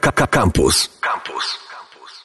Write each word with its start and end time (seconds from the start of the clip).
Campus. 0.00 0.88
Campus. 1.00 1.64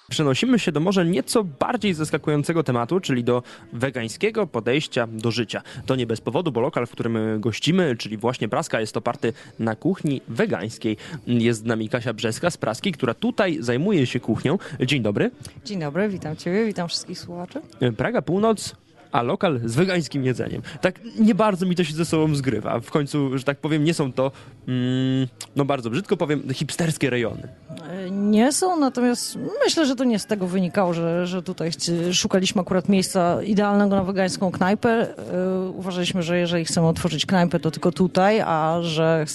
Przenosimy 0.10 0.60
się 0.60 0.72
do 0.72 0.80
może 0.80 1.06
nieco 1.06 1.44
bardziej 1.44 1.94
zaskakującego 1.94 2.64
tematu, 2.64 3.00
czyli 3.00 3.24
do 3.24 3.44
wegańskiego 3.74 4.48
podejścia 4.48 5.08
do 5.08 5.32
życia. 5.32 5.62
To 5.86 5.96
nie 5.96 6.08
bez 6.08 6.22
powodu, 6.22 6.52
bo 6.52 6.62
lokal, 6.62 6.88
w 6.88 6.92
którym 6.92 7.18
gościmy, 7.40 7.96
czyli 7.96 8.18
właśnie 8.18 8.50
Praska, 8.50 8.80
jest 8.82 8.98
oparty 8.98 9.34
na 9.60 9.76
kuchni 9.76 10.22
wegańskiej. 10.28 10.98
Jest 11.28 11.60
z 11.60 11.64
nami 11.64 11.90
Kasia 11.90 12.14
Brzeska 12.14 12.50
z 12.50 12.58
Praski, 12.58 12.92
która 12.92 13.14
tutaj 13.14 13.58
zajmuje 13.60 14.06
się 14.06 14.20
kuchnią. 14.20 14.58
Dzień 14.86 15.02
dobry. 15.02 15.32
Dzień 15.66 15.80
dobry, 15.80 16.10
witam 16.10 16.36
Ciebie, 16.36 16.66
witam 16.66 16.88
wszystkich 16.88 17.20
słuchaczy. 17.20 17.62
Praga 17.98 18.22
Północ 18.22 18.76
a 19.12 19.22
lokal 19.22 19.60
z 19.66 19.76
wegańskim 19.76 20.24
jedzeniem. 20.24 20.62
Tak 20.82 21.00
nie 21.20 21.36
bardzo 21.36 21.66
mi 21.66 21.76
to 21.76 21.84
się 21.84 21.94
ze 21.94 22.06
sobą 22.06 22.36
zgrywa. 22.36 22.80
W 22.80 22.92
końcu, 22.92 23.38
że 23.38 23.44
tak 23.44 23.58
powiem, 23.58 23.84
nie 23.84 23.94
są 23.94 24.14
to, 24.14 24.32
mm, 24.68 25.28
no 25.56 25.66
bardzo 25.66 25.90
brzydko 25.90 26.18
powiem, 26.18 26.54
hipsterskie 26.54 27.10
rejony. 27.10 27.48
E, 27.90 28.12
nie 28.12 28.52
są, 28.52 28.80
natomiast 28.80 29.38
myślę, 29.66 29.86
że 29.86 29.96
to 29.96 30.04
nie 30.04 30.20
z 30.20 30.26
tego 30.26 30.48
wynikało, 30.48 30.94
że, 30.94 31.28
że 31.28 31.44
tutaj 31.44 31.72
szukaliśmy 32.12 32.62
akurat 32.62 32.90
miejsca 32.90 33.44
idealnego 33.44 33.96
na 33.96 34.04
wegańską 34.04 34.52
knajpę. 34.52 34.90
E, 34.90 35.70
uważaliśmy, 35.70 36.24
że 36.24 36.40
jeżeli 36.40 36.66
chcemy 36.66 36.88
otworzyć 36.88 37.26
knajpę, 37.26 37.60
to 37.60 37.72
tylko 37.72 37.92
tutaj, 37.92 38.42
a 38.42 38.78
że 38.82 39.26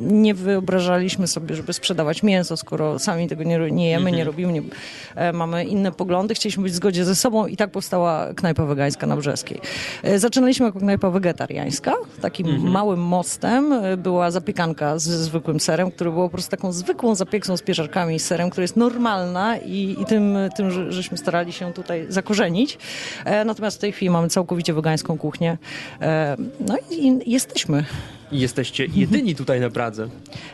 nie 0.00 0.34
wyobrażaliśmy 0.34 1.26
sobie, 1.26 1.54
żeby 1.54 1.72
sprzedawać 1.72 2.22
mięso, 2.22 2.56
skoro 2.56 2.98
sami 2.98 3.28
tego 3.28 3.42
nie, 3.42 3.58
nie 3.70 3.88
jemy, 3.88 4.00
mhm. 4.00 4.16
nie 4.16 4.24
robimy, 4.24 4.52
nie, 4.52 4.62
e, 5.14 5.32
mamy 5.32 5.64
inne 5.64 5.92
poglądy. 5.92 6.34
Chcieliśmy 6.34 6.62
być 6.62 6.72
w 6.72 6.76
zgodzie 6.76 7.04
ze 7.04 7.14
sobą 7.14 7.46
i 7.46 7.56
tak 7.56 7.70
powstała 7.70 8.34
knajpa 8.34 8.64
wegańska 8.64 9.06
na 9.10 9.16
Brzeskiej. 9.16 9.60
E, 10.02 10.18
zaczynaliśmy 10.18 10.66
jako 10.66 10.78
knajpa 10.78 11.10
wegetariańska. 11.10 11.92
Takim 12.20 12.46
mhm. 12.46 12.72
małym 12.72 13.00
mostem 13.00 13.72
e, 13.72 13.96
była 13.96 14.30
zapiekanka 14.30 14.98
z 14.98 15.08
zwykłym 15.08 15.60
serem, 15.60 15.90
który 15.90 16.10
było 16.10 16.28
po 16.28 16.32
prostu 16.32 16.50
taką 16.50 16.72
zwykłą 16.72 17.14
zapieksą 17.14 17.56
z 17.56 17.62
pieczarkami 17.62 18.14
i 18.14 18.18
serem, 18.18 18.50
która 18.50 18.62
jest 18.62 18.76
normalna 18.76 19.58
i, 19.58 19.96
i 20.00 20.04
tym, 20.04 20.38
tym 20.56 20.70
że, 20.70 20.92
żeśmy 20.92 21.18
starali 21.18 21.52
się 21.52 21.72
tutaj 21.72 22.06
zakorzenić. 22.08 22.78
E, 23.24 23.44
natomiast 23.44 23.76
w 23.76 23.80
tej 23.80 23.92
chwili 23.92 24.10
mamy 24.10 24.28
całkowicie 24.28 24.74
wegańską 24.74 25.18
kuchnię. 25.18 25.58
No 26.60 26.76
i 26.90 27.30
jesteśmy. 27.30 27.84
Jesteście 28.32 28.86
jedyni 28.94 29.34
tutaj 29.34 29.60
na 29.60 29.70
Pradze. 29.70 30.08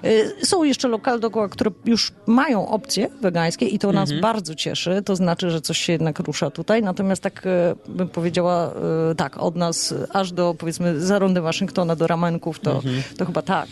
Y, 0.04 0.46
są 0.46 0.64
jeszcze 0.64 0.88
lokale 0.88 1.18
dookoła, 1.18 1.48
które 1.48 1.70
już 1.84 2.12
mają 2.26 2.68
opcje 2.68 3.08
wegańskie 3.20 3.66
i 3.66 3.78
to 3.78 3.92
nas 3.92 4.10
mhm. 4.10 4.20
bardzo 4.20 4.54
cieszy. 4.54 5.02
To 5.04 5.16
znaczy, 5.16 5.50
że 5.50 5.60
coś 5.60 5.78
się 5.78 5.92
jednak 5.92 6.18
rusza 6.18 6.50
tutaj. 6.50 6.82
Natomiast 6.82 7.22
tak 7.22 7.46
y, 7.46 7.50
bym 7.88 8.08
powiedziała, 8.08 8.70
y, 9.12 9.14
tak, 9.14 9.36
od 9.36 9.56
nas 9.56 9.94
aż 10.12 10.32
do 10.32 10.54
powiedzmy 10.58 11.00
zarądy 11.00 11.40
Waszyngtona, 11.40 11.96
do 11.96 12.06
ramenków, 12.06 12.60
to, 12.60 12.74
mhm. 12.74 13.02
to 13.18 13.26
chyba 13.26 13.42
tak. 13.42 13.68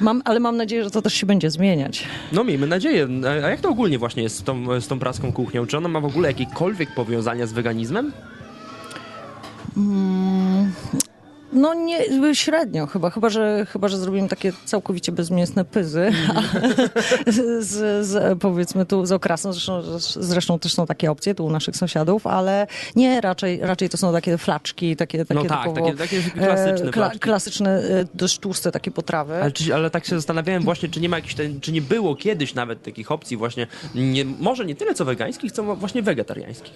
Mam, 0.00 0.22
ale 0.24 0.40
mam 0.40 0.56
nadzieję, 0.56 0.84
że 0.84 0.90
to 0.90 1.02
też 1.02 1.14
się 1.14 1.26
będzie 1.26 1.50
zmieniać. 1.50 2.04
No 2.32 2.44
miejmy 2.44 2.66
nadzieję. 2.66 3.08
A 3.44 3.48
jak 3.48 3.60
to 3.60 3.68
ogólnie 3.68 3.98
właśnie 3.98 4.22
jest 4.22 4.36
z 4.36 4.42
tą, 4.42 4.80
z 4.80 4.88
tą 4.88 4.98
praską 4.98 5.32
kuchnią? 5.32 5.66
Czy 5.66 5.76
ona 5.76 5.88
ma 5.88 6.00
w 6.00 6.04
ogóle 6.04 6.28
jakiekolwiek 6.28 6.94
powiązania 6.94 7.46
z 7.46 7.52
weganizmem? 7.52 8.12
Mm, 9.76 10.72
no 11.56 11.74
nie, 11.74 12.34
średnio 12.34 12.86
chyba, 12.86 13.10
chyba 13.10 13.30
że, 13.30 13.66
chyba, 13.68 13.88
że 13.88 13.98
zrobimy 13.98 14.28
takie 14.28 14.52
całkowicie 14.64 15.12
bezmięsne 15.12 15.64
pyzy 15.64 16.12
z, 17.60 18.06
z, 18.06 18.38
powiedzmy 18.38 18.86
tu 18.86 19.06
z 19.06 19.12
okrasą, 19.12 19.52
zresztą, 19.52 19.82
zresztą 19.98 20.58
też 20.58 20.74
są 20.74 20.86
takie 20.86 21.10
opcje 21.10 21.34
tu 21.34 21.44
u 21.44 21.50
naszych 21.50 21.76
sąsiadów, 21.76 22.26
ale 22.26 22.66
nie, 22.96 23.20
raczej, 23.20 23.60
raczej 23.62 23.88
to 23.88 23.96
są 23.96 24.12
takie 24.12 24.38
flaczki, 24.38 24.96
takie, 24.96 25.24
takie, 25.24 25.40
no 25.40 25.44
tak, 25.44 25.58
typowo, 25.58 25.86
takie, 25.86 25.96
takie 25.96 26.30
klasyczne, 26.30 26.88
e, 26.88 26.92
kla, 26.92 27.10
klasyczne, 27.10 27.70
e, 27.70 28.04
dość 28.14 28.38
tłuste 28.38 28.72
takie 28.72 28.90
potrawy. 28.90 29.42
Ale, 29.42 29.52
czy, 29.52 29.74
ale 29.74 29.90
tak 29.90 30.06
się 30.06 30.16
zastanawiałem 30.16 30.62
właśnie, 30.62 30.88
czy 30.88 31.00
nie 31.00 31.08
ma 31.08 31.16
jakichś, 31.16 31.34
czy 31.60 31.72
nie 31.72 31.82
było 31.82 32.16
kiedyś 32.16 32.54
nawet 32.54 32.82
takich 32.82 33.12
opcji 33.12 33.36
właśnie, 33.36 33.66
nie, 33.94 34.24
może 34.24 34.64
nie 34.64 34.74
tyle 34.74 34.94
co 34.94 35.04
wegańskich, 35.04 35.52
co 35.52 35.76
właśnie 35.76 36.02
wegetariańskich. 36.02 36.72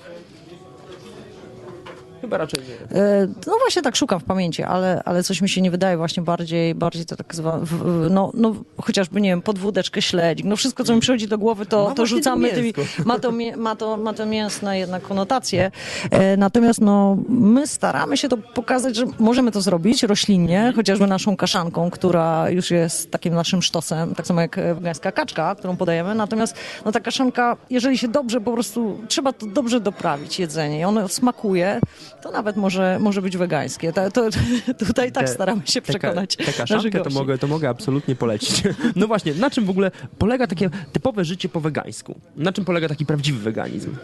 Chyba 2.31 2.39
raczej 2.39 2.61
nie. 2.61 3.00
E, 3.00 3.27
no 3.47 3.53
właśnie 3.59 3.83
tak 3.83 3.97
szukam 3.97 4.21
w 4.21 4.25
pamięci, 4.25 4.62
ale, 4.62 5.03
ale 5.05 5.22
coś 5.22 5.41
mi 5.41 5.49
się 5.49 5.62
nie 5.62 5.71
wydaje 5.71 5.97
właśnie 5.97 6.22
bardziej, 6.22 6.75
bardziej 6.75 7.06
to 7.06 7.16
tak 7.16 7.34
zwane, 7.34 7.66
no, 8.10 8.31
no 8.34 8.55
chociażby, 8.82 9.21
nie 9.21 9.31
wiem, 9.31 9.43
podwódeczkę 9.43 10.03
śledzik, 10.03 10.47
no 10.47 10.56
wszystko, 10.56 10.84
co 10.84 10.94
mi 10.94 11.00
przychodzi 11.00 11.28
do 11.28 11.38
głowy, 11.38 11.66
to, 11.66 11.93
to 11.97 12.06
rzucamy, 12.06 12.49
tymi, 12.49 12.72
ma, 13.05 13.19
to, 13.19 13.32
ma, 13.56 13.77
to, 13.77 13.97
ma 13.97 14.12
to 14.12 14.27
mięsne 14.27 14.78
jednak 14.78 15.03
konotacje. 15.03 15.71
E, 16.10 16.37
natomiast 16.37 16.81
no, 16.81 17.16
my 17.28 17.66
staramy 17.66 18.16
się 18.16 18.28
to 18.28 18.37
pokazać, 18.37 18.97
że 18.97 19.05
możemy 19.19 19.50
to 19.50 19.60
zrobić 19.60 20.03
roślinnie, 20.03 20.72
chociażby 20.76 21.06
naszą 21.06 21.37
kaszanką, 21.37 21.91
która 21.91 22.50
już 22.50 22.71
jest 22.71 23.10
takim 23.10 23.34
naszym 23.34 23.62
sztosem, 23.62 24.15
tak 24.15 24.26
samo 24.26 24.41
jak 24.41 24.56
wegańska 24.75 25.12
kaczka, 25.12 25.55
którą 25.55 25.76
podajemy. 25.76 26.15
Natomiast 26.15 26.55
no, 26.84 26.93
ta 26.93 27.00
kaszanka, 27.00 27.56
jeżeli 27.71 27.99
się 27.99 28.09
dobrze 28.09 28.41
po 28.41 28.53
prostu, 28.53 29.00
trzeba 29.09 29.32
to 29.32 29.47
dobrze 29.47 29.81
doprawić 29.81 30.38
jedzenie 30.38 30.81
i 30.81 30.84
ono 30.84 31.09
smakuje, 31.09 31.81
to 32.22 32.31
nawet 32.31 32.56
może, 32.56 32.98
może 33.00 33.22
być 33.22 33.36
wegańskie. 33.36 33.92
To, 33.92 34.10
to 34.10 34.28
tutaj 34.86 35.12
tak 35.12 35.26
te, 35.26 35.32
staramy 35.32 35.62
się 35.64 35.82
przekonać. 35.82 36.36
Taka 36.36 36.66
szafkę 36.66 37.00
to 37.00 37.10
mogę, 37.10 37.38
to 37.38 37.47
mogę 37.47 37.69
absolutnie 37.69 38.16
polecić. 38.16 38.62
No 38.97 39.06
właśnie, 39.06 39.34
na 39.34 39.50
czym 39.50 39.64
w 39.64 39.70
ogóle 39.70 39.91
polega 40.19 40.47
takie 40.47 40.70
typowe 40.92 41.25
życie 41.25 41.48
po 41.48 41.60
wegańsku? 41.60 42.20
Na 42.36 42.53
czym 42.53 42.64
polega 42.64 42.88
taki 42.88 43.06
prawdziwy 43.06 43.38
weganizm? 43.38 43.97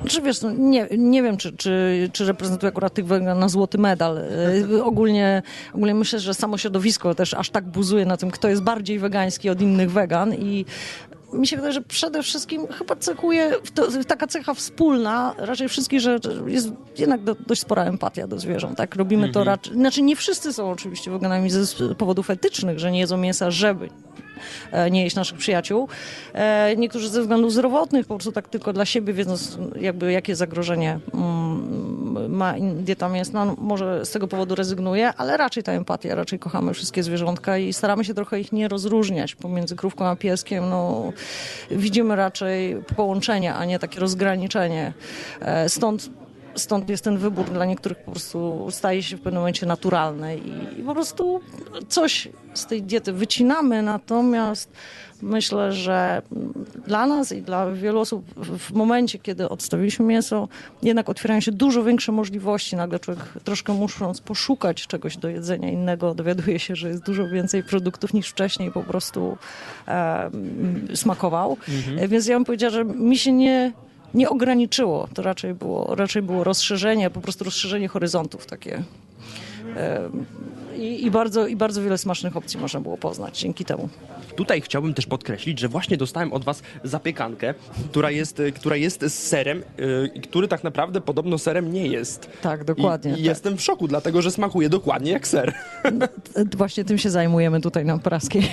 Znaczy 0.00 0.22
wiesz, 0.22 0.42
no, 0.42 0.52
nie, 0.52 0.88
nie 0.98 1.22
wiem, 1.22 1.36
czy, 1.36 1.52
czy, 1.52 2.10
czy 2.12 2.26
reprezentuję 2.26 2.68
akurat 2.68 2.94
tych 2.94 3.06
wegan 3.06 3.38
na 3.38 3.48
złoty 3.48 3.78
medal. 3.78 4.18
E, 4.18 4.84
ogólnie, 4.84 5.42
ogólnie 5.74 5.94
myślę, 5.94 6.18
że 6.18 6.34
samo 6.34 6.58
środowisko 6.58 7.14
też 7.14 7.34
aż 7.34 7.50
tak 7.50 7.64
buzuje 7.64 8.06
na 8.06 8.16
tym, 8.16 8.30
kto 8.30 8.48
jest 8.48 8.62
bardziej 8.62 8.98
wegański 8.98 9.50
od 9.50 9.60
innych 9.60 9.90
wegan 9.90 10.34
i 10.34 10.64
mi 11.32 11.46
się 11.46 11.56
wydaje, 11.56 11.72
że 11.72 11.80
przede 11.80 12.22
wszystkim 12.22 12.66
chyba 12.66 12.96
cechuje 12.96 13.52
to, 13.74 13.88
taka 14.06 14.26
cecha 14.26 14.54
wspólna 14.54 15.34
raczej 15.38 15.68
wszystkich, 15.68 16.00
że 16.00 16.18
jest 16.46 16.68
jednak 16.98 17.22
do, 17.22 17.36
dość 17.46 17.60
spora 17.60 17.84
empatia 17.84 18.26
do 18.26 18.38
zwierząt. 18.38 18.76
Tak? 18.76 18.96
Robimy 18.96 19.22
mm 19.22 19.30
-hmm. 19.30 19.34
to 19.34 19.40
mhm. 19.40 19.56
raczej. 19.56 19.74
Znaczy, 19.74 20.02
nie 20.02 20.16
wszyscy 20.16 20.52
są 20.52 20.70
oczywiście 20.70 21.10
weganami 21.10 21.50
ze 21.50 21.94
powodów 21.94 22.30
etycznych, 22.30 22.78
że 22.78 22.90
nie 22.90 22.98
jedzą 22.98 23.16
mięsa, 23.16 23.50
żeby 23.50 23.88
nie 24.90 25.04
jeść 25.04 25.16
naszych 25.16 25.38
przyjaciół. 25.38 25.88
E, 26.32 26.76
niektórzy 26.76 27.08
ze 27.08 27.20
względów 27.20 27.52
zdrowotnych, 27.52 28.06
po 28.06 28.14
prostu 28.14 28.32
tak 28.32 28.48
tylko 28.48 28.72
dla 28.72 28.84
siebie, 28.84 29.12
wiedząc 29.12 29.58
jakby 29.80 30.12
jakie 30.12 30.36
zagrożenie 30.36 31.00
mm, 31.14 32.30
ma 32.30 32.54
dieta 32.74 33.08
mięsna, 33.08 33.44
no, 33.44 33.56
może 33.58 34.06
z 34.06 34.10
tego 34.10 34.28
powodu 34.28 34.54
rezygnuje, 34.54 35.12
ale 35.16 35.36
raczej 35.36 35.62
ta 35.62 35.72
empatia, 35.72 36.14
raczej 36.14 36.38
kochamy 36.38 36.74
wszystkie 36.74 37.02
zwierzątka 37.02 37.58
i 37.58 37.72
staramy 37.72 38.04
się 38.04 38.14
trochę 38.14 38.40
ich 38.40 38.52
nie 38.52 38.68
rozróżniać 38.68 39.34
pomiędzy 39.34 39.76
krówką 39.76 40.06
a 40.06 40.16
pieskiem. 40.16 40.70
No, 40.70 41.12
widzimy 41.70 42.16
raczej 42.16 42.76
połączenie, 42.96 43.54
a 43.54 43.64
nie 43.64 43.78
takie 43.78 44.00
rozgraniczenie. 44.00 44.92
E, 45.40 45.68
stąd 45.68 46.10
stąd 46.54 46.88
jest 46.90 47.04
ten 47.04 47.18
wybór 47.18 47.50
dla 47.50 47.64
niektórych 47.64 47.98
po 47.98 48.10
prostu 48.10 48.66
staje 48.70 49.02
się 49.02 49.16
w 49.16 49.20
pewnym 49.20 49.40
momencie 49.40 49.66
naturalny 49.66 50.38
i, 50.38 50.80
i 50.80 50.82
po 50.82 50.94
prostu 50.94 51.40
coś 51.88 52.28
z 52.54 52.66
tej 52.66 52.82
diety 52.82 53.12
wycinamy, 53.12 53.82
natomiast 53.82 54.72
myślę, 55.22 55.72
że 55.72 56.22
dla 56.86 57.06
nas 57.06 57.32
i 57.32 57.42
dla 57.42 57.70
wielu 57.70 58.00
osób 58.00 58.24
w 58.58 58.72
momencie, 58.72 59.18
kiedy 59.18 59.48
odstawiliśmy 59.48 60.04
mięso, 60.04 60.48
jednak 60.82 61.08
otwierają 61.08 61.40
się 61.40 61.52
dużo 61.52 61.84
większe 61.84 62.12
możliwości. 62.12 62.76
Nagle 62.76 62.98
człowiek 63.00 63.24
troszkę 63.44 63.72
musząc 63.72 64.20
poszukać 64.20 64.86
czegoś 64.86 65.16
do 65.16 65.28
jedzenia 65.28 65.70
innego, 65.70 66.14
dowiaduje 66.14 66.58
się, 66.58 66.76
że 66.76 66.88
jest 66.88 67.02
dużo 67.02 67.28
więcej 67.28 67.62
produktów 67.62 68.14
niż 68.14 68.28
wcześniej 68.28 68.72
po 68.72 68.82
prostu 68.82 69.36
e, 69.88 70.30
smakował. 70.94 71.56
Mhm. 71.68 72.08
Więc 72.08 72.26
ja 72.26 72.36
bym 72.36 72.44
powiedziała, 72.44 72.70
że 72.70 72.84
mi 72.84 73.18
się 73.18 73.32
nie 73.32 73.72
nie 74.14 74.28
ograniczyło. 74.28 75.08
To 75.14 75.22
raczej 75.22 75.54
było, 75.54 75.94
raczej 75.94 76.22
było 76.22 76.44
rozszerzenie, 76.44 77.10
po 77.10 77.20
prostu 77.20 77.44
rozszerzenie 77.44 77.88
horyzontów 77.88 78.46
takie. 78.46 78.82
I, 80.78 81.06
i, 81.06 81.10
bardzo, 81.10 81.46
I 81.46 81.56
bardzo 81.56 81.82
wiele 81.82 81.98
smacznych 81.98 82.36
opcji 82.36 82.60
można 82.60 82.80
było 82.80 82.96
poznać 82.96 83.40
dzięki 83.40 83.64
temu. 83.64 83.88
Tutaj 84.36 84.60
chciałbym 84.60 84.94
też 84.94 85.06
podkreślić, 85.06 85.58
że 85.58 85.68
właśnie 85.68 85.96
dostałem 85.96 86.32
od 86.32 86.44
Was 86.44 86.62
zapiekankę, 86.84 87.54
która 87.90 88.10
jest, 88.10 88.40
y, 88.40 88.52
która 88.52 88.76
jest 88.76 89.00
z 89.02 89.12
serem, 89.12 89.62
yy, 89.78 90.20
który 90.22 90.48
tak 90.48 90.64
naprawdę 90.64 91.00
podobno 91.00 91.38
serem 91.38 91.72
nie 91.72 91.86
jest. 91.86 92.30
Tak, 92.42 92.64
dokładnie. 92.64 93.10
I, 93.10 93.14
tak. 93.14 93.24
jestem 93.24 93.56
w 93.56 93.62
szoku, 93.62 93.88
dlatego 93.88 94.22
że 94.22 94.30
smakuje 94.30 94.68
dokładnie 94.68 95.12
jak 95.12 95.28
ser. 95.28 95.54
No, 95.92 96.06
właśnie 96.56 96.84
tym 96.84 96.98
się 96.98 97.10
zajmujemy 97.10 97.60
tutaj 97.60 97.84
na 97.84 97.98
Praskiej. 97.98 98.42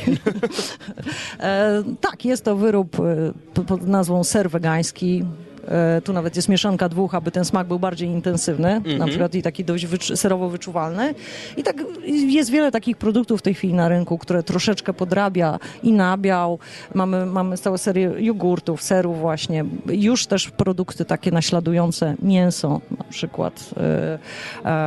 e, 1.40 1.84
tak, 2.02 2.26
jest 2.26 2.46
to 2.46 2.56
wyrób 2.56 2.98
pod 3.54 3.88
nazwą 3.88 4.24
ser 4.24 4.50
wegański 4.50 5.24
E, 5.24 5.45
tu 6.04 6.14
nawet 6.14 6.36
jest 6.36 6.50
mieszanka 6.50 6.90
dwóch, 6.90 7.16
aby 7.16 7.32
ten 7.32 7.46
smak 7.46 7.68
był 7.68 7.80
bardziej 7.80 8.10
intensywny, 8.10 8.70
Mhm. 8.72 8.98
na 8.98 9.08
przykład 9.08 9.36
i 9.36 9.42
taki 9.42 9.66
dość 9.66 9.88
serowo 10.20 10.50
wyczuwalny. 10.50 11.16
I 11.58 11.64
tak 11.64 11.84
jest 12.06 12.50
wiele 12.50 12.72
takich 12.72 12.98
produktów 12.98 13.40
w 13.40 13.42
tej 13.42 13.54
chwili 13.54 13.74
na 13.74 13.90
rynku, 13.90 14.18
które 14.18 14.44
troszeczkę 14.44 14.94
podrabia 14.94 15.60
i 15.84 15.92
nabiał. 15.94 16.60
Mamy, 16.94 17.26
mamy 17.26 17.58
całą 17.58 17.78
serię 17.78 18.12
jogurtów, 18.18 18.84
serów 18.84 19.20
właśnie. 19.20 19.66
Już 19.88 20.28
też 20.28 20.50
produkty 20.52 21.06
takie 21.06 21.32
naśladujące 21.32 22.16
mięso 22.22 22.82
na 22.98 23.04
przykład. 23.04 23.70
e, 23.78 24.20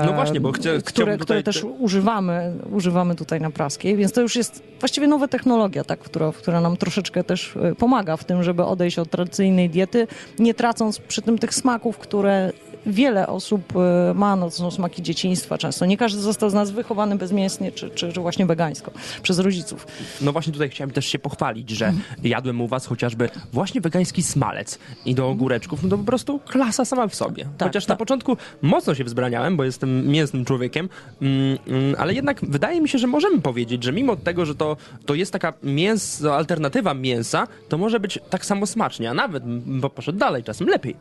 e, 0.02 0.06
No 0.06 0.12
właśnie, 0.12 0.40
bo 0.40 0.52
chcę- 0.52 0.82
które, 0.84 1.18
które 1.18 1.42
też 1.42 1.60
te- 1.60 1.66
używamy, 1.66 2.52
używamy 2.72 3.14
tutaj 3.14 3.40
na 3.40 3.50
praskiej, 3.50 3.96
więc 3.96 4.12
to 4.12 4.20
już 4.20 4.36
jest 4.36 4.62
właściwie 4.80 5.08
nowa 5.08 5.28
technologia, 5.28 5.84
tak, 5.84 5.98
która, 5.98 6.32
która 6.32 6.60
nam 6.60 6.76
troszeczkę 6.76 7.24
też 7.24 7.56
e, 7.56 7.74
pomaga 7.74 8.16
w 8.16 8.24
tym, 8.24 8.42
żeby 8.42 8.64
odejść 8.64 8.98
od 8.98 9.10
tradycyjnej 9.10 9.70
diety, 9.70 10.06
nie 10.38 10.54
tracąc 10.68 10.98
przy 10.98 11.22
tym 11.22 11.38
tych 11.38 11.54
smaków, 11.54 11.98
które 11.98 12.52
wiele 12.86 13.26
osób 13.26 13.72
e, 13.76 14.14
ma, 14.14 14.36
no 14.36 14.50
to 14.50 14.56
są 14.56 14.70
smaki 14.70 15.02
dzieciństwa 15.02 15.58
często. 15.58 15.86
Nie 15.86 15.96
każdy 15.96 16.20
został 16.20 16.50
z 16.50 16.54
nas 16.54 16.70
wychowany 16.70 17.16
bezmięsnie, 17.16 17.72
czy, 17.72 17.90
czy, 17.90 18.12
czy 18.12 18.20
właśnie 18.20 18.46
wegańsko, 18.46 18.90
przez 19.22 19.38
rodziców. 19.38 19.86
No 20.20 20.32
właśnie 20.32 20.52
tutaj 20.52 20.70
chciałem 20.70 20.90
też 20.90 21.06
się 21.06 21.18
pochwalić, 21.18 21.70
że 21.70 21.92
jadłem 22.22 22.60
u 22.60 22.68
was 22.68 22.86
chociażby 22.86 23.30
właśnie 23.52 23.80
wegański 23.80 24.22
smalec 24.22 24.78
i 25.04 25.14
do 25.14 25.28
ogóreczków, 25.28 25.82
no 25.82 25.88
to 25.88 25.98
po 25.98 26.04
prostu 26.04 26.38
klasa 26.38 26.84
sama 26.84 27.08
w 27.08 27.14
sobie. 27.14 27.44
Tak, 27.58 27.68
Chociaż 27.68 27.86
na 27.86 27.94
tak. 27.94 27.98
początku 27.98 28.36
mocno 28.62 28.94
się 28.94 29.04
wzbraniałem, 29.04 29.56
bo 29.56 29.64
jestem 29.64 30.08
mięsnym 30.08 30.44
człowiekiem, 30.44 30.88
mm, 31.22 31.58
mm, 31.66 31.94
ale 31.98 32.14
jednak 32.14 32.40
wydaje 32.42 32.80
mi 32.80 32.88
się, 32.88 32.98
że 32.98 33.06
możemy 33.06 33.40
powiedzieć, 33.40 33.84
że 33.84 33.92
mimo 33.92 34.16
tego, 34.16 34.46
że 34.46 34.54
to, 34.54 34.76
to 35.06 35.14
jest 35.14 35.32
taka 35.32 35.52
mięso, 35.62 36.36
alternatywa 36.36 36.94
mięsa, 36.94 37.46
to 37.68 37.78
może 37.78 38.00
być 38.00 38.18
tak 38.30 38.46
samo 38.46 38.66
smacznie, 38.66 39.10
a 39.10 39.14
nawet, 39.14 39.42
bo 39.66 39.90
poszedł 39.90 40.18
dalej, 40.18 40.44
czasem 40.44 40.68
lepiej. 40.68 40.96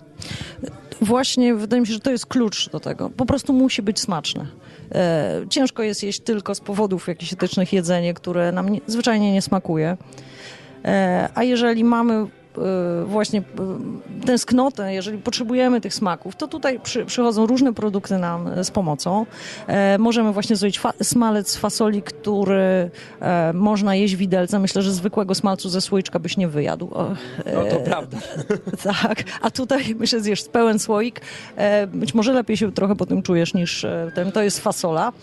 Właśnie 1.02 1.56
wydaje 1.56 1.82
mi 1.82 1.88
się, 1.88 1.94
że 1.94 2.00
to 2.00 2.12
jest 2.12 2.26
klucz 2.26 2.70
do 2.70 2.80
tego. 2.80 3.10
Po 3.10 3.26
prostu 3.26 3.54
musi 3.54 3.82
być 3.82 4.00
smaczne. 4.00 4.48
E, 4.92 5.42
ciężko 5.50 5.84
jest 5.84 6.04
jeść 6.04 6.20
tylko 6.20 6.56
z 6.56 6.60
powodów 6.60 7.08
jakichś 7.08 7.34
etycznych 7.34 7.74
jedzenie, 7.74 8.14
które 8.14 8.52
nam 8.52 8.70
nie, 8.70 8.82
zwyczajnie 8.88 9.34
nie 9.34 9.42
smakuje. 9.42 9.98
E, 10.86 11.30
a 11.36 11.44
jeżeli 11.44 11.84
mamy 11.84 12.28
właśnie 13.06 13.40
e, 13.40 14.26
tęsknotę, 14.26 14.94
jeżeli 14.94 15.18
potrzebujemy 15.18 15.82
tych 15.82 15.94
smaków, 15.94 16.36
to 16.36 16.48
tutaj 16.48 16.80
przy, 16.80 17.06
przychodzą 17.06 17.46
różne 17.46 17.74
produkty 17.74 18.18
nam 18.18 18.48
e, 18.48 18.64
z 18.64 18.72
pomocą. 18.72 19.26
E, 19.68 19.98
możemy 19.98 20.34
właśnie 20.34 20.56
zrobić 20.56 20.80
fa- 20.80 20.94
smalec 21.04 21.50
z 21.52 21.58
fasoli, 21.58 22.02
który 22.02 22.90
e, 23.22 23.54
można 23.54 23.96
jeść 23.96 24.16
widelcem. 24.16 24.62
Myślę, 24.62 24.82
że 24.82 24.92
zwykłego 24.92 25.36
smalcu 25.36 25.70
ze 25.70 25.82
słoiczka 25.82 26.20
byś 26.20 26.38
nie 26.38 26.48
wyjadł. 26.48 26.86
O, 26.94 27.08
No 27.56 27.64
to 27.70 27.76
prawda. 27.80 28.18
tak, 29.02 29.24
a 29.42 29.52
tutaj 29.52 29.96
myślę, 30.00 30.20
zjesz 30.22 30.44
pełen 30.44 30.80
słoik. 30.80 31.22
E, 31.56 31.88
być 31.88 32.14
może 32.14 32.34
lepiej 32.34 32.58
się 32.58 32.72
trochę 32.72 32.96
po 32.96 33.06
tym 33.06 33.22
czujesz 33.22 33.54
niż 33.54 33.84
e, 33.84 34.12
ten. 34.16 34.32
To 34.32 34.42
jest 34.42 34.60
fasola. 34.60 35.14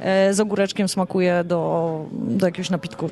E, 0.00 0.34
z 0.34 0.40
ogóreczkiem 0.40 0.88
smakuje 0.88 1.44
do, 1.44 2.00
do 2.12 2.46
jakiegoś 2.46 2.70
napitku. 2.70 3.10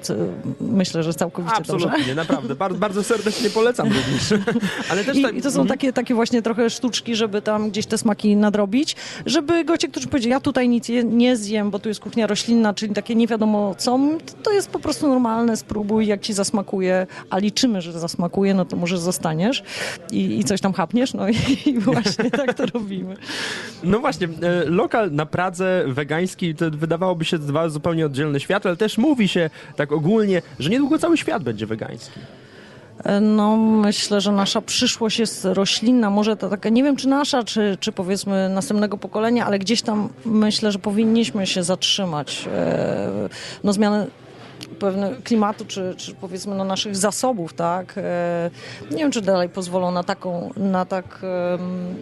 Myślę, 0.60 1.02
że 1.02 1.14
całkowicie 1.14 1.54
dobrze. 1.66 1.86
Absolutnie, 1.88 2.14
naprawdę. 2.14 2.54
Bardzo, 2.54 2.78
bardzo 2.78 3.02
serdecznie 3.02 3.50
polecam 3.50 3.65
również. 3.78 4.34
Ale 4.90 5.04
też 5.04 5.22
tak, 5.22 5.34
I, 5.34 5.38
I 5.38 5.42
to 5.42 5.50
są 5.50 5.66
takie, 5.66 5.92
takie 5.92 6.14
właśnie 6.14 6.42
trochę 6.42 6.70
sztuczki, 6.70 7.16
żeby 7.16 7.42
tam 7.42 7.70
gdzieś 7.70 7.86
te 7.86 7.98
smaki 7.98 8.36
nadrobić, 8.36 8.96
żeby 9.26 9.64
goście, 9.64 9.88
którzy 9.88 10.08
powiedzieli, 10.08 10.30
ja 10.30 10.40
tutaj 10.40 10.68
nic 10.68 10.88
je, 10.88 11.04
nie 11.04 11.36
zjem, 11.36 11.70
bo 11.70 11.78
tu 11.78 11.88
jest 11.88 12.00
kuchnia 12.00 12.26
roślinna, 12.26 12.74
czyli 12.74 12.94
takie 12.94 13.14
nie 13.14 13.26
wiadomo 13.26 13.74
co, 13.74 13.98
to, 14.26 14.32
to 14.42 14.52
jest 14.52 14.70
po 14.70 14.78
prostu 14.78 15.08
normalne, 15.08 15.56
spróbuj, 15.56 16.06
jak 16.06 16.20
ci 16.20 16.32
zasmakuje, 16.32 17.06
a 17.30 17.38
liczymy, 17.38 17.82
że 17.82 17.92
zasmakuje, 17.92 18.54
no 18.54 18.64
to 18.64 18.76
może 18.76 18.98
zostaniesz 18.98 19.62
i, 20.12 20.38
i 20.38 20.44
coś 20.44 20.60
tam 20.60 20.72
chapniesz, 20.72 21.14
no 21.14 21.28
i, 21.28 21.36
i 21.70 21.78
właśnie 21.78 22.30
tak 22.30 22.54
to 22.54 22.66
robimy. 22.66 23.16
No 23.82 23.98
właśnie, 23.98 24.28
e, 24.42 24.64
lokal 24.64 25.12
na 25.12 25.26
Pradze 25.26 25.84
wegański, 25.86 26.54
to 26.54 26.70
wydawałoby 26.70 27.24
się 27.24 27.38
dwa 27.38 27.68
zupełnie 27.68 28.06
oddzielne 28.06 28.40
światy, 28.40 28.68
ale 28.68 28.76
też 28.76 28.98
mówi 28.98 29.28
się 29.28 29.50
tak 29.76 29.92
ogólnie, 29.92 30.42
że 30.58 30.70
niedługo 30.70 30.98
cały 30.98 31.16
świat 31.16 31.42
będzie 31.42 31.66
wegański. 31.66 32.20
No, 33.20 33.56
myślę, 33.56 34.20
że 34.20 34.32
nasza 34.32 34.60
przyszłość 34.60 35.18
jest 35.18 35.44
roślinna. 35.44 36.10
Może 36.10 36.36
to 36.36 36.50
taka, 36.50 36.68
nie 36.68 36.82
wiem 36.82 36.96
czy 36.96 37.08
nasza, 37.08 37.44
czy, 37.44 37.76
czy 37.80 37.92
powiedzmy 37.92 38.48
następnego 38.48 38.96
pokolenia, 38.96 39.46
ale 39.46 39.58
gdzieś 39.58 39.82
tam 39.82 40.08
myślę, 40.24 40.72
że 40.72 40.78
powinniśmy 40.78 41.46
się 41.46 41.62
zatrzymać. 41.62 42.48
E, 42.54 43.28
No, 43.64 43.72
zmiany 43.72 44.06
pewne 44.78 45.14
klimatu, 45.24 45.64
czy, 45.64 45.94
czy 45.96 46.14
powiedzmy 46.14 46.54
no, 46.54 46.64
naszych 46.64 46.96
zasobów, 46.96 47.52
tak? 47.54 47.94
E, 47.96 48.50
Nie 48.90 48.96
wiem, 48.96 49.10
czy 49.10 49.20
dalej 49.20 49.48
pozwolą 49.48 49.90
na 49.90 50.04
taką, 50.04 50.50
na 50.56 50.84
tak 50.84 51.20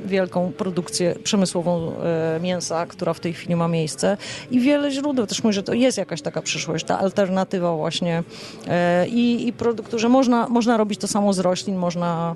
wielką 0.06 0.52
produkcję 0.52 1.14
przemysłową 1.24 1.92
e, 1.92 2.40
mięsa, 2.40 2.86
która 2.86 3.14
w 3.14 3.20
tej 3.20 3.32
chwili 3.32 3.56
ma 3.56 3.68
miejsce. 3.68 4.16
I 4.50 4.60
wiele 4.60 4.90
źródeł 4.90 5.26
też 5.26 5.42
mówi, 5.42 5.54
że 5.54 5.62
to 5.62 5.74
jest 5.74 5.98
jakaś 5.98 6.22
taka 6.22 6.42
przyszłość, 6.42 6.84
ta 6.84 6.98
alternatywa 6.98 7.72
właśnie 7.76 8.22
e, 8.68 9.08
i, 9.08 9.48
i 9.48 9.52
produktu, 9.52 9.98
że 9.98 10.08
można, 10.08 10.48
można 10.48 10.76
robić 10.76 11.00
to 11.00 11.08
samo 11.08 11.32
z 11.32 11.38
roślin, 11.38 11.76
można 11.76 12.34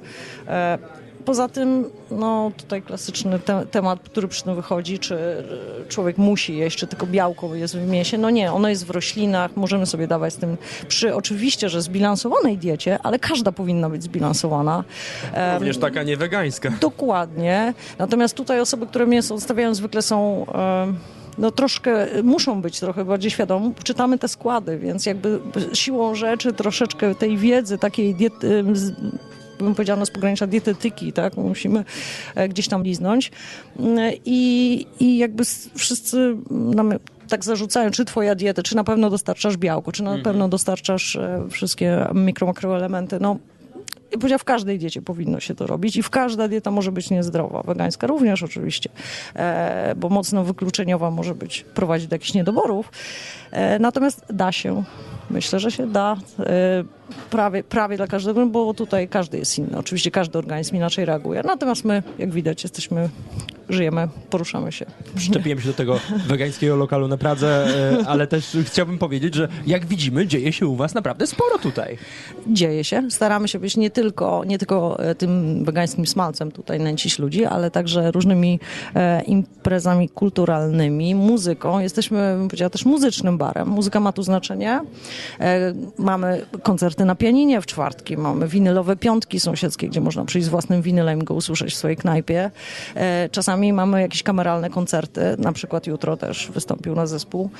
Poza 1.24 1.48
tym, 1.48 1.84
no 2.10 2.52
tutaj 2.56 2.82
klasyczny 2.82 3.38
te 3.38 3.66
temat, 3.66 4.00
który 4.00 4.28
przy 4.28 4.44
tym 4.44 4.54
wychodzi, 4.54 4.98
czy 4.98 5.14
e, 5.84 5.88
człowiek 5.88 6.18
musi 6.18 6.56
jeść, 6.56 6.78
czy 6.78 6.86
tylko 6.86 7.06
białko 7.06 7.54
jest 7.54 7.76
w 7.76 7.88
mięsie. 7.88 8.18
No 8.18 8.30
nie, 8.30 8.52
ono 8.52 8.68
jest 8.68 8.86
w 8.86 8.90
roślinach, 8.90 9.56
możemy 9.56 9.86
sobie 9.86 10.06
dawać 10.06 10.34
z 10.34 10.36
tym 10.36 10.56
przy 10.88 11.14
oczywiście, 11.14 11.68
że 11.68 11.82
zbilansowanej 11.82 12.58
diecie, 12.58 12.98
ale 13.02 13.18
każda 13.18 13.52
powinna 13.52 13.90
być 13.90 14.02
zbilansowana. 14.02 14.84
Również 15.54 15.78
taka 15.78 16.02
niewegańska. 16.02 16.72
Dokładnie. 16.80 17.74
Natomiast 17.98 18.34
tutaj 18.34 18.60
osoby, 18.60 18.86
które 18.86 19.06
mięso 19.06 19.34
odstawiają, 19.34 19.74
zwykle 19.74 20.02
są. 20.02 20.46
em, 20.84 20.98
No 21.38 21.50
troszkę, 21.50 22.06
muszą 22.22 22.62
być 22.62 22.80
trochę 22.80 23.04
bardziej 23.04 23.30
świadome. 23.30 23.70
Czytamy 23.84 24.18
te 24.18 24.28
składy, 24.28 24.78
więc 24.78 25.06
jakby 25.06 25.40
siłą 25.74 26.14
rzeczy 26.14 26.52
troszeczkę 26.52 27.14
tej 27.14 27.36
wiedzy, 27.36 27.78
takiej 27.78 28.14
diety, 28.14 28.64
bym 29.58 29.74
powiedziała, 29.74 30.00
no 30.00 30.06
z 30.06 30.10
pogranicza 30.10 30.46
dietetyki, 30.46 31.12
tak? 31.12 31.36
Musimy 31.36 31.84
e, 32.34 32.48
gdzieś 32.48 32.68
tam 32.68 32.82
liznąć. 32.82 33.30
Mm, 33.78 34.12
I, 34.24 34.86
i 35.00 35.18
jakby 35.18 35.44
wszyscy 35.74 36.36
nam 36.50 36.92
tak 37.28 37.44
zarzucają, 37.44 37.90
czy 37.90 38.04
twoja 38.04 38.34
dieta, 38.34 38.62
czy 38.62 38.76
na 38.76 38.84
pewno 38.84 39.10
dostarczasz 39.10 39.56
białko, 39.56 39.92
czy 39.92 40.02
na 40.02 40.18
pewno 40.18 40.48
dostarczasz 40.48 41.16
e, 41.16 41.46
wszystkie 41.50 42.06
mikro, 42.14 42.46
makroelementy. 42.46 43.18
No, 43.20 43.36
i 44.12 44.18
powiedział, 44.18 44.38
w 44.38 44.44
każdej 44.44 44.78
diecie 44.78 45.02
powinno 45.02 45.40
się 45.40 45.54
to 45.54 45.66
robić 45.66 45.96
i 45.96 46.02
w 46.02 46.10
każda 46.10 46.48
dieta 46.48 46.70
może 46.70 46.92
być 46.92 47.10
niezdrowa. 47.10 47.62
Wegańska 47.62 48.06
również 48.06 48.42
oczywiście, 48.42 48.90
e, 49.34 49.94
bo 49.96 50.08
mocno 50.08 50.44
wykluczeniowa 50.44 51.10
może 51.10 51.34
być, 51.34 51.64
prowadzić 51.74 52.08
do 52.08 52.14
jakichś 52.14 52.34
niedoborów. 52.34 52.92
E, 53.50 53.78
natomiast 53.78 54.24
da 54.30 54.52
się. 54.52 54.84
Myślę, 55.30 55.60
że 55.60 55.70
się 55.70 55.86
da. 55.86 56.16
E, 56.40 56.84
prawie, 57.30 57.64
prawie 57.64 57.96
dla 57.96 58.06
każdego, 58.06 58.46
bo 58.46 58.74
tutaj 58.74 59.08
każdy 59.08 59.38
jest 59.38 59.58
inny. 59.58 59.78
Oczywiście 59.78 60.10
każdy 60.10 60.38
organizm 60.38 60.76
inaczej 60.76 61.04
reaguje. 61.04 61.42
Natomiast 61.44 61.84
my, 61.84 62.02
jak 62.18 62.30
widać, 62.30 62.62
jesteśmy, 62.62 63.08
żyjemy, 63.68 64.08
poruszamy 64.30 64.72
się. 64.72 64.86
Przyczepiłem 65.16 65.60
się 65.60 65.66
do 65.66 65.74
tego 65.74 66.00
wegańskiego 66.26 66.76
lokalu 66.76 67.08
na 67.08 67.16
Pradze, 67.16 67.66
e, 68.02 68.06
ale 68.08 68.26
też 68.26 68.56
chciałbym 68.64 68.98
powiedzieć, 68.98 69.34
że 69.34 69.48
jak 69.66 69.86
widzimy, 69.86 70.26
dzieje 70.26 70.52
się 70.52 70.66
u 70.66 70.76
was 70.76 70.94
naprawdę 70.94 71.26
sporo 71.26 71.58
tutaj. 71.58 71.98
dzieje 72.46 72.84
się. 72.84 73.10
Staramy 73.10 73.48
się 73.48 73.58
być 73.58 73.76
nie 73.76 73.90
tylko, 73.90 74.42
nie 74.46 74.58
tylko 74.58 74.98
e, 74.98 75.14
tym 75.14 75.64
wegańskim 75.64 76.06
smalcem 76.06 76.52
tutaj 76.52 76.80
nęcić 76.80 77.18
ludzi, 77.18 77.44
ale 77.44 77.70
także 77.70 78.10
różnymi 78.10 78.60
e, 78.94 79.22
imprezami 79.22 80.08
kulturalnymi, 80.08 81.14
muzyką. 81.14 81.80
Jesteśmy, 81.80 82.18
bym 82.38 82.48
powiedziała, 82.48 82.70
też 82.70 82.84
muzycznym 82.84 83.38
barem. 83.38 83.68
Muzyka 83.68 84.00
ma 84.00 84.12
tu 84.12 84.22
znaczenie. 84.22 84.80
E, 85.40 85.74
mamy 85.98 86.46
koncerty 86.62 87.04
na 87.04 87.14
pianinie 87.14 87.60
w 87.60 87.66
czwartki, 87.66 88.16
mamy 88.16 88.48
winylowe 88.48 88.96
piątki 88.96 89.40
sąsiedzkie, 89.40 89.88
gdzie 89.88 90.00
można 90.00 90.24
przyjść 90.24 90.46
z 90.46 90.50
własnym 90.50 90.82
winylem 90.82 91.20
i 91.20 91.24
go 91.24 91.34
usłyszeć 91.34 91.74
w 91.74 91.76
swojej 91.76 91.96
knajpie. 91.96 92.50
E, 92.94 93.28
czasami 93.32 93.72
mamy 93.72 94.00
jakieś 94.00 94.22
kameralne 94.22 94.70
koncerty, 94.70 95.20
na 95.38 95.52
przykład 95.52 95.86
jutro 95.86 96.16
też 96.16 96.50
wystąpił 96.54 96.94
na 96.94 97.06
zespół 97.06 97.50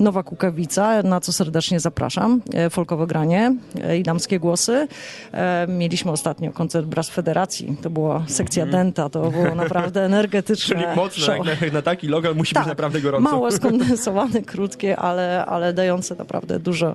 Nowa 0.00 0.22
Kukawica, 0.22 1.02
na 1.02 1.20
co 1.20 1.32
serdecznie 1.32 1.80
zapraszam. 1.80 2.40
E, 2.54 2.70
Folkowe 2.70 3.06
granie 3.06 3.56
e, 3.82 3.98
i 3.98 4.02
damskie 4.02 4.40
głosy. 4.40 4.88
E, 5.32 5.66
Mieliśmy 5.68 6.10
ostatnio 6.10 6.52
koncert 6.52 6.86
Brass 6.86 7.10
Federacji. 7.10 7.76
To 7.82 7.90
była 7.90 8.24
sekcja 8.26 8.66
denta. 8.66 9.08
To 9.08 9.30
było 9.30 9.54
naprawdę 9.54 10.04
energetyczne 10.14 10.76
Czyli 10.76 11.22
show. 11.24 11.46
jak 11.46 11.60
na, 11.60 11.72
na 11.72 11.82
taki 11.82 12.08
lokal 12.08 12.36
musi 12.36 12.54
być 12.54 12.66
naprawdę 12.66 13.00
gorąco. 13.00 13.30
Małe, 13.30 13.52
skondensowane, 13.58 14.42
krótkie, 14.42 14.96
ale, 14.96 15.46
ale 15.46 15.72
dające 15.72 16.14
naprawdę 16.14 16.58
dużo 16.58 16.94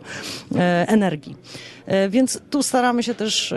energii. 0.87 1.35
Więc 2.09 2.41
tu 2.49 2.63
staramy 2.63 3.03
się 3.03 3.15
też 3.15 3.53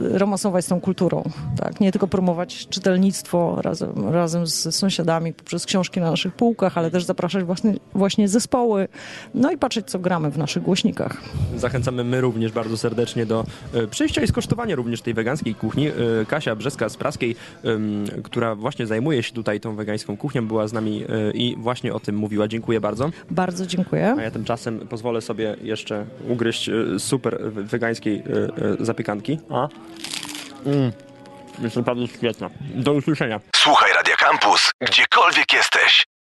romansować 0.00 0.64
z 0.64 0.68
tą 0.68 0.80
kulturą. 0.80 1.22
Tak? 1.56 1.80
Nie 1.80 1.92
tylko 1.92 2.06
promować 2.06 2.68
czytelnictwo 2.68 3.62
razem, 3.62 4.08
razem 4.12 4.46
z 4.46 4.74
sąsiadami 4.74 5.32
poprzez 5.32 5.66
książki 5.66 6.00
na 6.00 6.10
naszych 6.10 6.34
półkach, 6.34 6.78
ale 6.78 6.90
też 6.90 7.04
zapraszać 7.04 7.44
właśnie, 7.44 7.74
właśnie 7.94 8.28
ze 8.28 8.40
zespoły, 8.48 8.88
no 9.34 9.50
i 9.50 9.58
patrzeć, 9.58 9.86
co 9.90 9.98
gramy 9.98 10.30
w 10.30 10.38
naszych 10.38 10.62
głośnikach. 10.62 11.16
Zachęcamy 11.56 12.04
my 12.04 12.20
również 12.20 12.52
bardzo 12.52 12.76
serdecznie 12.76 13.26
do 13.26 13.44
e, 13.74 13.86
przyjścia 13.86 14.22
i 14.22 14.26
skosztowania 14.26 14.76
również 14.76 15.02
tej 15.02 15.14
wegańskiej 15.14 15.54
kuchni. 15.54 15.88
E, 15.88 15.92
Kasia 16.28 16.56
Brzeska 16.56 16.88
z 16.88 16.96
Praskiej, 16.96 17.36
która 18.24 18.54
właśnie 18.54 18.86
zajmuje 18.86 19.22
się 19.22 19.32
tutaj 19.32 19.60
tą 19.60 19.76
wegańską 19.76 20.16
kuchnią, 20.16 20.46
była 20.46 20.68
z 20.68 20.72
nami 20.72 21.04
e, 21.08 21.30
i 21.30 21.56
właśnie 21.56 21.94
o 21.94 22.00
tym 22.00 22.16
mówiła. 22.16 22.48
Dziękuję 22.48 22.80
bardzo. 22.80 23.10
Bardzo 23.30 23.66
dziękuję. 23.66 24.14
A 24.18 24.22
ja 24.22 24.30
tymczasem 24.30 24.78
pozwolę 24.88 25.20
sobie 25.20 25.56
jeszcze 25.62 26.06
ugryźć 26.28 26.70
super 26.98 27.38
we- 27.52 27.62
wegańskiej 27.62 28.22
zapiekanki. 28.80 29.38
A? 29.50 29.68
Mm. 30.66 30.92
Jest 31.62 31.76
naprawdę 31.76 32.06
świetna. 32.08 32.50
Do 32.74 32.92
usłyszenia. 32.92 33.40
Słuchaj 33.56 33.90
Radio 33.92 34.14
Campus, 34.18 34.70
gdziekolwiek 34.80 35.52
jesteś. 35.52 36.04